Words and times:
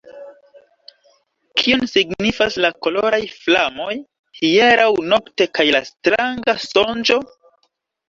Kion 1.61 1.83
signifas 1.91 2.57
la 2.65 2.73
koloraj 2.87 3.21
flamoj 3.35 3.93
hieraŭ 4.43 4.91
nokte 5.15 5.51
kaj 5.57 5.71
la 5.79 5.87
stranga 5.95 6.61
sonĝo? 6.69 7.25